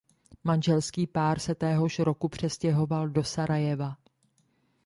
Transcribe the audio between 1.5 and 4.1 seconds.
téhož roku přestěhoval do Sarajeva.